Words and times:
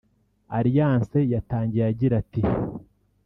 Alliance 0.57 1.19
yatangiye 1.33 1.83
agira 1.91 2.13
ati 2.23 2.41